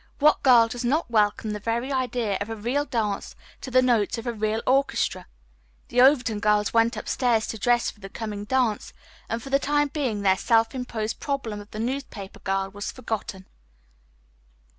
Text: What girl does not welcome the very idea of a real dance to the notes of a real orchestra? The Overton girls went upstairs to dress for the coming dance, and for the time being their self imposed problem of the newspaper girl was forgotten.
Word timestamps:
What 0.17 0.41
girl 0.41 0.67
does 0.67 0.83
not 0.83 1.11
welcome 1.11 1.51
the 1.51 1.59
very 1.59 1.91
idea 1.91 2.39
of 2.41 2.49
a 2.49 2.55
real 2.55 2.85
dance 2.85 3.35
to 3.61 3.69
the 3.69 3.83
notes 3.83 4.17
of 4.17 4.25
a 4.25 4.33
real 4.33 4.63
orchestra? 4.65 5.27
The 5.89 6.01
Overton 6.01 6.39
girls 6.39 6.73
went 6.73 6.97
upstairs 6.97 7.45
to 7.49 7.59
dress 7.59 7.91
for 7.91 7.99
the 7.99 8.09
coming 8.09 8.45
dance, 8.45 8.93
and 9.29 9.43
for 9.43 9.51
the 9.51 9.59
time 9.59 9.89
being 9.89 10.23
their 10.23 10.37
self 10.37 10.73
imposed 10.73 11.19
problem 11.19 11.61
of 11.61 11.69
the 11.69 11.77
newspaper 11.79 12.39
girl 12.39 12.71
was 12.71 12.91
forgotten. 12.91 13.45